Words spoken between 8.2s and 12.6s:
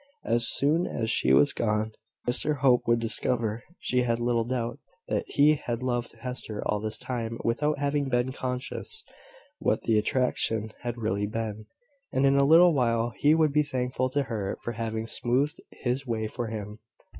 conscious what the attraction had really been; and in a